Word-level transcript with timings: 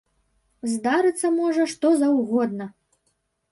Здарыцца 0.71 1.31
можа 1.35 1.63
што 1.75 1.93
заўгодна! 2.01 2.71